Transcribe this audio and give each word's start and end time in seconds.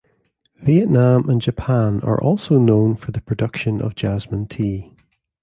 Vietnam 0.57 1.29
and 1.29 1.39
Japan 1.43 2.01
are 2.01 2.19
also 2.19 2.57
known 2.57 2.95
for 2.95 3.11
the 3.11 3.21
production 3.21 3.79
of 3.83 3.93
jasmine 3.93 4.47
tea. 4.47 4.95